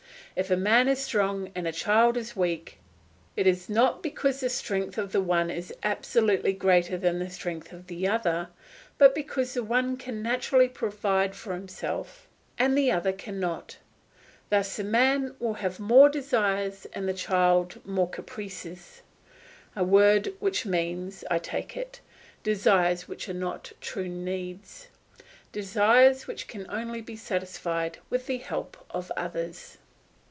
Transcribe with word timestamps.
If 0.33 0.49
a 0.49 0.55
man 0.55 0.87
is 0.87 0.99
strong 0.99 1.51
and 1.53 1.67
a 1.67 1.73
child 1.73 2.15
is 2.15 2.37
weak 2.37 2.79
it 3.35 3.45
is 3.45 3.67
not 3.69 4.01
because 4.01 4.39
the 4.39 4.49
strength 4.49 4.97
of 4.97 5.11
the 5.11 5.21
one 5.21 5.51
is 5.51 5.73
absolutely 5.83 6.53
greater 6.53 6.97
than 6.97 7.19
the 7.19 7.29
strength 7.29 7.73
of 7.73 7.87
the 7.87 8.07
other, 8.07 8.47
but 8.97 9.13
because 9.13 9.53
the 9.53 9.63
one 9.63 9.97
can 9.97 10.23
naturally 10.23 10.69
provide 10.69 11.35
for 11.35 11.53
himself 11.53 12.29
and 12.57 12.75
the 12.77 12.89
other 12.93 13.11
cannot. 13.11 13.77
Thus 14.49 14.77
the 14.77 14.85
man 14.85 15.35
will 15.37 15.55
have 15.55 15.81
more 15.81 16.07
desires 16.07 16.87
and 16.93 17.09
the 17.09 17.13
child 17.13 17.85
more 17.85 18.09
caprices, 18.09 19.01
a 19.75 19.83
word 19.83 20.33
which 20.39 20.65
means, 20.65 21.25
I 21.29 21.39
take 21.39 21.75
it, 21.75 21.99
desires 22.41 23.05
which 23.05 23.27
are 23.27 23.33
not 23.33 23.73
true 23.81 24.07
needs, 24.07 24.87
desires 25.51 26.25
which 26.25 26.47
can 26.47 26.67
only 26.69 27.01
be 27.01 27.17
satisfied 27.17 27.97
with 28.09 28.27
the 28.27 28.37
help 28.37 28.77
of 28.89 29.11
others. 29.17 29.77